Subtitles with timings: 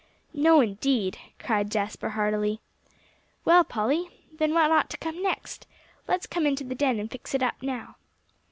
[0.33, 2.59] "No, indeed," cried Jasper heartily.
[3.45, 5.67] "Well, Polly, then what ought to come next?
[6.07, 7.97] Let's come into the den and fix it up now."